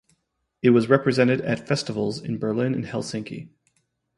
It 0.63 0.71
was 0.71 0.89
represented 0.89 1.41
at 1.41 1.67
festivals 1.67 2.19
in 2.21 2.39
Berlin 2.39 2.73
and 2.73 2.85
Helsinki. 2.85 3.49